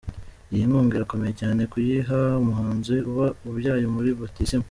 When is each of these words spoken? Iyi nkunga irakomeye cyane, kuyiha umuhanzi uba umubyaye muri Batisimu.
Iyi 0.53 0.63
nkunga 0.67 0.93
irakomeye 0.97 1.33
cyane, 1.41 1.61
kuyiha 1.71 2.17
umuhanzi 2.41 2.95
uba 3.11 3.25
umubyaye 3.39 3.85
muri 3.95 4.09
Batisimu. 4.19 4.59